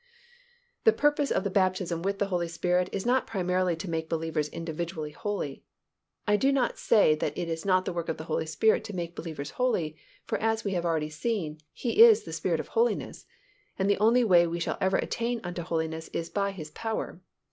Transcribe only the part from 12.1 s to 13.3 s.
"the Spirit of Holiness,"